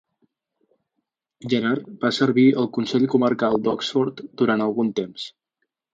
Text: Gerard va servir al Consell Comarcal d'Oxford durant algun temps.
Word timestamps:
Gerard 1.51 1.91
va 2.05 2.11
servir 2.19 2.45
al 2.63 2.69
Consell 2.79 3.07
Comarcal 3.15 3.59
d'Oxford 3.67 4.25
durant 4.43 4.65
algun 4.67 4.91
temps. 5.03 5.29